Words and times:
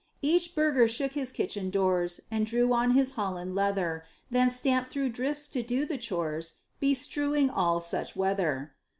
Each 0.23 0.55
burgher 0.55 0.87
shook 0.87 1.13
his 1.13 1.31
kitchen 1.31 1.69
doors, 1.69 2.21
Drew 2.43 2.73
on 2.73 2.95
his 2.97 3.11
Holland 3.11 3.53
leather, 3.53 4.03
Then 4.31 4.49
stamped 4.49 4.89
through 4.89 5.09
drifts 5.09 5.47
to 5.49 5.61
do 5.61 5.85
the 5.85 5.99
chores, 5.99 6.55
Beshrewing 6.79 7.51
all 7.51 7.81
such 7.81 8.15
weather. 8.15 8.73